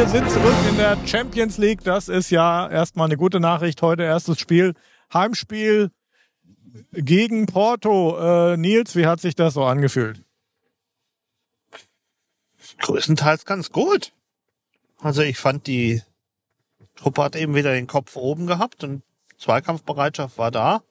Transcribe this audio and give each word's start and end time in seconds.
Wir 0.00 0.08
sind 0.08 0.30
zurück 0.30 0.54
in 0.66 0.78
der 0.78 0.96
Champions 1.06 1.58
League. 1.58 1.84
Das 1.84 2.08
ist 2.08 2.30
ja 2.30 2.66
erstmal 2.70 3.04
eine 3.04 3.18
gute 3.18 3.38
Nachricht. 3.38 3.82
Heute 3.82 4.02
erstes 4.02 4.40
Spiel. 4.40 4.72
Heimspiel 5.12 5.90
gegen 6.94 7.44
Porto. 7.44 8.18
Äh, 8.18 8.56
Nils, 8.56 8.96
wie 8.96 9.04
hat 9.04 9.20
sich 9.20 9.34
das 9.34 9.52
so 9.52 9.62
angefühlt? 9.62 10.24
Größtenteils 12.78 13.44
ganz 13.44 13.72
gut. 13.72 14.14
Also 15.00 15.20
ich 15.20 15.36
fand, 15.36 15.66
die 15.66 16.00
Truppe 16.96 17.22
hat 17.22 17.36
eben 17.36 17.54
wieder 17.54 17.74
den 17.74 17.86
Kopf 17.86 18.16
oben 18.16 18.46
gehabt 18.46 18.82
und 18.82 19.02
Zweikampfbereitschaft 19.36 20.38
war 20.38 20.50
da. 20.50 20.82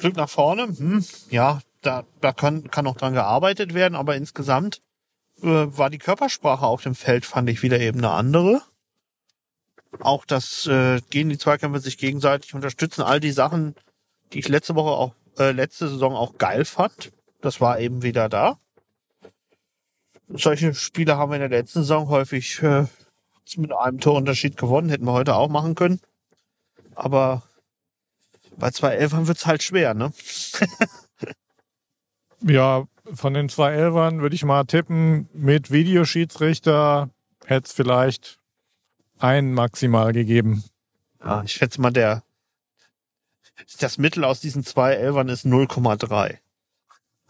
Glück 0.00 0.16
nach 0.16 0.28
vorne, 0.28 0.64
hm, 0.64 1.04
ja, 1.30 1.60
da, 1.80 2.02
da 2.20 2.32
kann, 2.32 2.72
kann 2.72 2.86
noch 2.86 2.96
dran 2.96 3.14
gearbeitet 3.14 3.72
werden, 3.72 3.94
aber 3.94 4.16
insgesamt 4.16 4.82
war 5.42 5.90
die 5.90 5.98
Körpersprache 5.98 6.66
auf 6.66 6.82
dem 6.82 6.94
Feld, 6.94 7.24
fand 7.24 7.48
ich 7.48 7.62
wieder 7.62 7.80
eben 7.80 7.98
eine 7.98 8.10
andere. 8.10 8.62
Auch 9.98 10.24
das 10.24 10.66
äh, 10.66 11.00
gehen 11.10 11.28
die 11.28 11.38
Zweikämpfe 11.38 11.80
sich 11.80 11.98
gegenseitig 11.98 12.54
unterstützen, 12.54 13.02
all 13.02 13.20
die 13.20 13.32
Sachen, 13.32 13.74
die 14.32 14.38
ich 14.38 14.48
letzte 14.48 14.74
Woche 14.74 14.90
auch, 14.90 15.14
äh, 15.38 15.50
letzte 15.52 15.88
Saison 15.88 16.14
auch 16.14 16.38
geil 16.38 16.64
fand, 16.64 17.12
das 17.40 17.60
war 17.60 17.80
eben 17.80 18.02
wieder 18.02 18.28
da. 18.28 18.58
Solche 20.28 20.74
Spiele 20.74 21.16
haben 21.16 21.30
wir 21.32 21.36
in 21.36 21.50
der 21.50 21.58
letzten 21.58 21.80
Saison 21.80 22.08
häufig 22.08 22.62
äh, 22.62 22.86
mit 23.56 23.72
einem 23.72 23.98
Torunterschied 23.98 24.56
gewonnen, 24.56 24.90
hätten 24.90 25.04
wir 25.04 25.12
heute 25.12 25.34
auch 25.34 25.48
machen 25.48 25.74
können. 25.74 26.00
Aber 26.94 27.42
bei 28.56 28.70
zwei 28.70 28.94
Elfern 28.94 29.26
wird's 29.26 29.46
halt 29.46 29.62
schwer, 29.62 29.94
ne? 29.94 30.12
Ja, 32.42 32.86
von 33.14 33.34
den 33.34 33.48
zwei 33.48 33.72
Elfern 33.72 34.20
würde 34.20 34.34
ich 34.34 34.44
mal 34.44 34.64
tippen, 34.64 35.28
mit 35.32 35.70
Videoschiedsrichter 35.70 37.10
hätte 37.46 37.66
es 37.66 37.72
vielleicht 37.72 38.38
einen 39.18 39.54
maximal 39.54 40.12
gegeben. 40.12 40.64
Ja, 41.22 41.42
ich 41.42 41.52
schätze 41.52 41.80
mal, 41.80 41.90
der 41.90 42.22
das 43.78 43.98
Mittel 43.98 44.24
aus 44.24 44.40
diesen 44.40 44.64
zwei 44.64 44.94
Elfern 44.94 45.28
ist 45.28 45.44
0,3. 45.44 46.38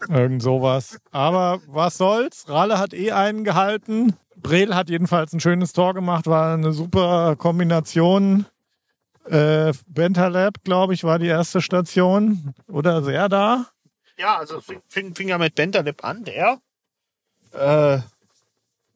Irgend 0.09 0.41
sowas. 0.41 0.97
Aber 1.11 1.59
was 1.67 1.97
soll's? 1.97 2.45
Ralle 2.47 2.79
hat 2.79 2.93
eh 2.93 3.11
einen 3.11 3.43
gehalten. 3.43 4.15
Brel 4.37 4.73
hat 4.73 4.89
jedenfalls 4.89 5.33
ein 5.33 5.39
schönes 5.39 5.73
Tor 5.73 5.93
gemacht, 5.93 6.25
war 6.25 6.53
eine 6.53 6.71
super 6.71 7.35
Kombination. 7.35 8.45
Äh, 9.25 9.73
Bentaleb, 9.87 10.63
glaube 10.63 10.93
ich, 10.93 11.03
war 11.03 11.19
die 11.19 11.27
erste 11.27 11.61
Station. 11.61 12.55
Oder 12.67 13.03
sehr 13.03 13.29
da. 13.29 13.67
Ja, 14.21 14.37
also 14.37 14.61
fing, 14.61 15.15
fing 15.15 15.29
ja 15.29 15.39
mit 15.39 15.55
Bentaleb 15.55 16.03
an, 16.03 16.23
der 16.23 16.59
äh, 17.53 17.97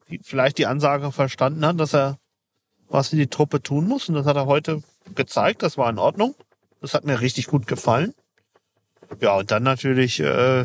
die, 0.08 0.20
vielleicht 0.22 0.58
die 0.58 0.66
Ansage 0.66 1.10
verstanden 1.10 1.66
hat, 1.66 1.80
dass 1.80 1.96
er 1.96 2.18
was 2.88 3.08
für 3.08 3.16
die 3.16 3.26
Truppe 3.26 3.60
tun 3.60 3.88
muss. 3.88 4.08
Und 4.08 4.14
das 4.14 4.26
hat 4.26 4.36
er 4.36 4.46
heute 4.46 4.84
gezeigt. 5.16 5.64
Das 5.64 5.76
war 5.76 5.90
in 5.90 5.98
Ordnung. 5.98 6.36
Das 6.80 6.94
hat 6.94 7.04
mir 7.04 7.20
richtig 7.20 7.48
gut 7.48 7.66
gefallen. 7.66 8.14
Ja, 9.20 9.36
und 9.36 9.50
dann 9.50 9.64
natürlich 9.64 10.20
äh, 10.20 10.64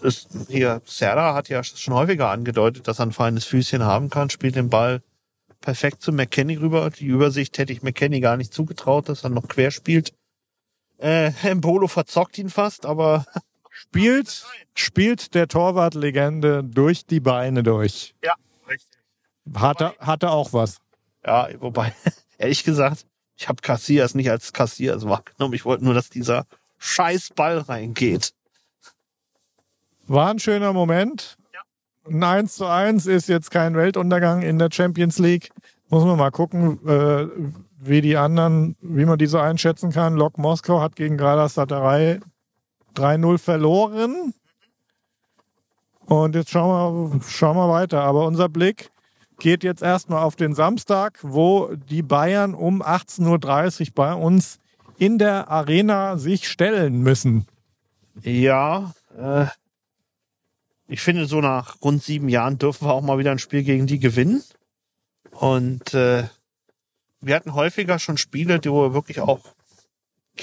ist 0.00 0.30
hier 0.48 0.82
Serra 0.84 1.34
hat 1.34 1.48
ja 1.48 1.62
schon 1.62 1.94
häufiger 1.94 2.30
angedeutet, 2.30 2.88
dass 2.88 2.98
er 2.98 3.06
ein 3.06 3.12
feines 3.12 3.44
Füßchen 3.44 3.84
haben 3.84 4.10
kann, 4.10 4.28
spielt 4.28 4.56
den 4.56 4.70
Ball 4.70 5.02
perfekt 5.60 6.02
zu 6.02 6.10
McKenny 6.10 6.56
rüber. 6.56 6.90
Die 6.90 7.06
Übersicht 7.06 7.58
hätte 7.58 7.72
ich 7.72 7.84
McKenny 7.84 8.18
gar 8.18 8.36
nicht 8.36 8.52
zugetraut, 8.52 9.08
dass 9.08 9.22
er 9.22 9.30
noch 9.30 9.46
quer 9.46 9.70
spielt. 9.70 10.12
Äh, 10.98 11.30
Mbolo 11.54 11.86
verzockt 11.86 12.38
ihn 12.38 12.50
fast, 12.50 12.86
aber 12.86 13.24
Spielt, 13.74 14.44
spielt 14.74 15.34
der 15.34 15.48
Torwart-Legende 15.48 16.62
durch 16.62 17.06
die 17.06 17.20
Beine 17.20 17.62
durch. 17.62 18.14
ja, 18.22 18.34
richtig. 18.68 19.00
Hatte, 19.54 19.94
hatte 19.98 20.30
auch 20.30 20.52
was. 20.52 20.78
Ja, 21.24 21.48
wobei, 21.58 21.94
ehrlich 22.38 22.64
gesagt, 22.64 23.06
ich 23.36 23.48
habe 23.48 23.62
Cassias 23.62 24.14
nicht 24.14 24.30
als 24.30 24.52
Cassias 24.52 25.06
wahrgenommen. 25.06 25.54
Ich 25.54 25.64
wollte 25.64 25.84
nur, 25.84 25.94
dass 25.94 26.10
dieser 26.10 26.44
scheiß 26.78 27.30
Ball 27.34 27.58
reingeht. 27.58 28.34
War 30.06 30.30
ein 30.30 30.38
schöner 30.38 30.72
Moment. 30.72 31.38
Ein 32.04 32.22
1 32.22 32.56
zu 32.56 32.66
1 32.66 33.06
ist 33.06 33.28
jetzt 33.28 33.50
kein 33.50 33.76
Weltuntergang 33.76 34.42
in 34.42 34.58
der 34.58 34.68
Champions 34.72 35.18
League. 35.18 35.50
Muss 35.88 36.04
man 36.04 36.18
mal 36.18 36.30
gucken, 36.30 36.84
äh, 36.86 37.26
wie 37.78 38.00
die 38.00 38.16
anderen, 38.16 38.76
wie 38.80 39.04
man 39.04 39.18
die 39.18 39.26
so 39.26 39.38
einschätzen 39.38 39.92
kann. 39.92 40.14
Lok 40.14 40.36
Moskau 40.36 40.80
hat 40.80 40.96
gegen 40.96 41.16
Galatasaray 41.16 42.20
3-0 42.94 43.38
verloren. 43.38 44.34
Und 46.06 46.34
jetzt 46.34 46.50
schauen 46.50 47.12
wir, 47.12 47.20
schauen 47.22 47.56
wir 47.56 47.68
weiter. 47.68 48.02
Aber 48.02 48.26
unser 48.26 48.48
Blick 48.48 48.90
geht 49.38 49.64
jetzt 49.64 49.82
erstmal 49.82 50.22
auf 50.22 50.36
den 50.36 50.54
Samstag, 50.54 51.18
wo 51.22 51.74
die 51.74 52.02
Bayern 52.02 52.54
um 52.54 52.82
18.30 52.82 53.80
Uhr 53.80 53.94
bei 53.94 54.14
uns 54.14 54.58
in 54.98 55.18
der 55.18 55.48
Arena 55.48 56.16
sich 56.16 56.48
stellen 56.48 57.02
müssen. 57.02 57.46
Ja, 58.20 58.94
äh, 59.16 59.46
ich 60.86 61.00
finde, 61.00 61.26
so 61.26 61.40
nach 61.40 61.80
rund 61.82 62.02
sieben 62.02 62.28
Jahren 62.28 62.58
dürfen 62.58 62.86
wir 62.86 62.92
auch 62.92 63.02
mal 63.02 63.18
wieder 63.18 63.30
ein 63.30 63.38
Spiel 63.38 63.62
gegen 63.62 63.86
die 63.86 63.98
gewinnen. 63.98 64.42
Und 65.32 65.94
äh, 65.94 66.24
wir 67.20 67.34
hatten 67.34 67.54
häufiger 67.54 67.98
schon 67.98 68.18
Spiele, 68.18 68.60
die 68.60 68.70
wir 68.70 68.92
wirklich 68.92 69.20
auch 69.20 69.40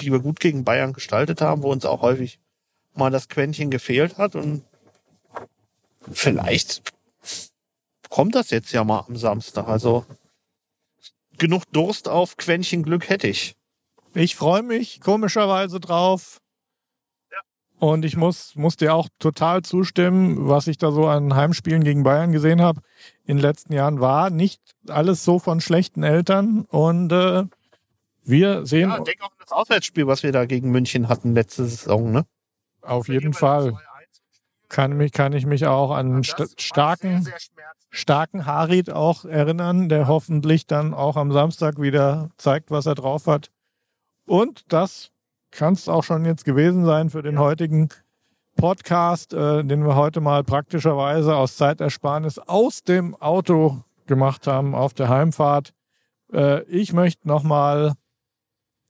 die 0.02 0.12
wir 0.12 0.20
gut 0.20 0.40
gegen 0.40 0.64
Bayern 0.64 0.94
gestaltet 0.94 1.42
haben, 1.42 1.64
wo 1.64 1.72
uns 1.72 1.86
auch 1.86 2.02
häufig 2.02 2.40
mal 2.96 3.12
das 3.12 3.30
Quäntchen 3.30 3.70
gefehlt 3.70 4.18
hat. 4.18 4.36
Und 4.36 4.64
vielleicht 6.12 6.92
kommt 8.10 8.36
das 8.36 8.50
jetzt 8.50 8.72
ja 8.72 8.84
mal 8.84 9.06
am 9.08 9.16
Samstag. 9.16 9.68
Also 9.68 10.06
genug 11.38 11.64
Durst 11.72 12.08
auf 12.08 12.38
Quäntchen 12.38 12.84
Glück 12.84 13.10
hätte 13.10 13.28
ich. 13.28 13.56
Ich 14.14 14.36
freue 14.36 14.64
mich 14.64 15.02
komischerweise 15.02 15.80
drauf. 15.80 16.42
Und 17.80 18.04
ich 18.04 18.18
muss, 18.18 18.56
muss 18.56 18.76
dir 18.76 18.94
auch 18.94 19.08
total 19.20 19.62
zustimmen, 19.62 20.50
was 20.50 20.68
ich 20.68 20.78
da 20.78 20.92
so 20.92 21.08
an 21.08 21.34
Heimspielen 21.34 21.84
gegen 21.84 22.04
Bayern 22.04 22.34
gesehen 22.34 22.62
habe 22.62 22.82
in 23.26 23.38
den 23.38 23.42
letzten 23.42 23.72
Jahren, 23.72 24.02
war 24.02 24.30
nicht 24.30 24.60
alles 24.90 25.24
so 25.24 25.40
von 25.40 25.62
schlechten 25.62 26.04
Eltern. 26.04 26.66
Und 26.66 27.14
äh, 27.14 27.46
wir 28.30 28.66
sehen 28.66 28.90
Ja, 28.90 29.00
denk 29.00 29.22
auch 29.22 29.32
an 29.32 29.38
das 29.40 29.52
Auswärtsspiel, 29.52 30.08
was 30.08 30.24
wir 30.24 30.32
da 30.32 30.46
gegen 30.46 30.72
München 30.72 31.10
hatten 31.10 31.34
letzte 31.34 31.66
Saison, 31.66 32.12
ne? 32.12 32.26
auf 32.82 33.08
jeden 33.08 33.34
Fall, 33.34 33.74
kann, 34.68 34.98
mich, 34.98 35.12
kann 35.12 35.34
ich 35.34 35.46
mich 35.46 35.66
auch 35.66 35.92
an 35.92 36.24
sta 36.24 36.46
starken, 36.58 37.28
starken 37.90 38.46
Harid 38.46 38.92
auch 38.92 39.26
erinnern, 39.26 39.90
der 39.90 40.08
hoffentlich 40.08 40.68
dann 40.68 40.94
auch 40.94 41.18
am 41.18 41.32
Samstag 41.32 41.82
wieder 41.82 42.30
zeigt, 42.38 42.72
was 42.72 42.86
er 42.86 42.96
drauf 42.96 43.28
hat. 43.28 43.50
Und 44.26 44.72
das 44.72 45.12
kann 45.52 45.74
es 45.74 45.90
auch 45.90 46.04
schon 46.04 46.26
jetzt 46.26 46.46
gewesen 46.46 46.86
sein 46.86 47.10
für 47.10 47.24
den 47.24 47.40
heutigen 47.40 47.90
Podcast, 48.56 49.34
äh, 49.34 49.64
den 49.64 49.86
wir 49.86 49.96
heute 49.96 50.22
mal 50.22 50.44
praktischerweise 50.44 51.36
aus 51.36 51.58
Zeitersparnis 51.58 52.38
aus 52.38 52.84
dem 52.84 53.16
Auto 53.16 53.84
gemacht 54.06 54.46
haben 54.48 54.76
auf 54.76 54.94
der 54.94 55.10
Heimfahrt. 55.10 55.74
Äh, 56.32 56.64
ich 56.64 56.94
möchte 56.94 57.28
nochmal 57.28 57.94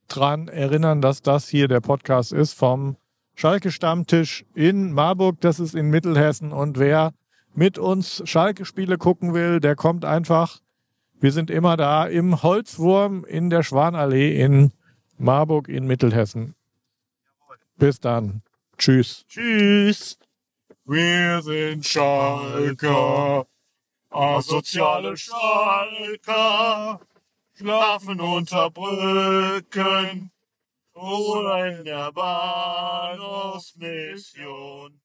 dran 0.10 0.48
erinnern, 0.48 1.02
dass 1.02 1.22
das 1.22 1.48
hier 1.48 1.68
der 1.68 1.80
Podcast 1.80 2.34
ist 2.34 2.54
vom 2.54 2.98
Schalke 3.36 3.72
Stammtisch 3.72 4.46
in 4.54 4.92
Marburg. 4.92 5.40
Das 5.42 5.60
ist 5.60 5.76
in 5.76 5.90
Mittelhessen. 5.90 6.52
Und 6.52 6.78
wer 6.78 7.14
mit 7.54 7.78
uns 7.80 8.22
Schalke-Spiele 8.26 8.98
gucken 8.98 9.34
will, 9.34 9.60
der 9.60 9.76
kommt 9.76 10.04
einfach. 10.06 10.60
Wir 11.22 11.32
sind 11.32 11.50
immer 11.50 11.78
da 11.78 12.06
im 12.06 12.44
Holzwurm 12.44 13.24
in 13.26 13.50
der 13.50 13.64
Schwanallee 13.64 14.42
in 14.42 14.72
Marburg 15.18 15.68
in 15.68 15.88
Mittelhessen. 15.88 16.56
Bis 17.78 18.00
dann. 18.00 18.42
Tschüss. 18.78 19.26
Tschüss. 19.28 20.18
Wir 20.86 21.42
sind 21.42 21.86
Schalker, 21.86 23.46
asoziale 24.10 25.16
Schalker, 25.16 27.00
schlafen 27.60 28.22
unter 28.22 28.72
Brücken 28.72 30.32
oder 30.94 31.78
in 31.78 31.84
der 31.84 32.10
Bahnhofsmission. 32.14 35.02